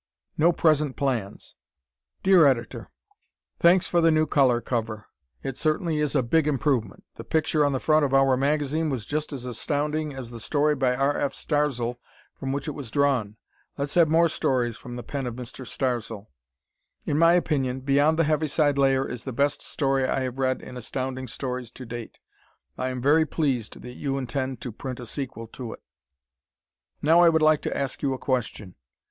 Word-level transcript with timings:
No 0.35 0.51
Present 0.51 0.95
Plans 0.95 1.53
Dear 2.23 2.47
Editor: 2.47 2.89
Thanks 3.59 3.85
for 3.85 4.01
the 4.01 4.09
new 4.09 4.25
color 4.25 4.59
cover. 4.59 5.05
It 5.43 5.59
certainly 5.59 5.99
is 5.99 6.15
a 6.15 6.23
big 6.23 6.47
improvement. 6.47 7.03
The 7.17 7.23
picture 7.23 7.63
on 7.63 7.71
the 7.71 7.79
front 7.79 8.03
of 8.03 8.11
"our" 8.11 8.35
magazine 8.35 8.89
was 8.89 9.05
just 9.05 9.31
as 9.31 9.45
astounding 9.45 10.11
as 10.11 10.31
the 10.31 10.39
story 10.39 10.73
by 10.73 10.95
R. 10.95 11.15
F. 11.19 11.33
Starzl 11.35 11.99
from 12.33 12.51
which 12.51 12.67
it 12.67 12.71
was 12.71 12.89
drawn. 12.89 13.37
Let's 13.77 13.93
have 13.93 14.07
more 14.07 14.27
stories 14.27 14.75
from 14.75 14.95
the 14.95 15.03
pen 15.03 15.27
of 15.27 15.35
Mr. 15.35 15.67
Starzl. 15.67 16.25
In 17.05 17.19
my 17.19 17.33
opinion 17.33 17.81
"Beyond 17.81 18.17
the 18.17 18.23
Heaviside 18.23 18.79
Layer" 18.79 19.07
is 19.07 19.23
the 19.23 19.31
best 19.31 19.61
story 19.61 20.07
I 20.07 20.21
have 20.21 20.39
read 20.39 20.63
in 20.63 20.77
Astounding 20.77 21.27
Stories 21.27 21.69
to 21.69 21.85
date. 21.85 22.17
I 22.75 22.87
am 22.89 23.03
very 23.03 23.27
pleased 23.27 23.81
that 23.83 23.93
you 23.93 24.17
intend 24.17 24.61
to 24.61 24.71
print 24.71 24.99
a 24.99 25.05
sequel 25.05 25.45
to 25.49 25.73
it. 25.73 25.83
Now 27.03 27.19
I 27.19 27.29
would 27.29 27.43
like 27.43 27.61
to 27.61 27.77
ask 27.77 28.01
you 28.01 28.13
a 28.13 28.17
question. 28.17 28.73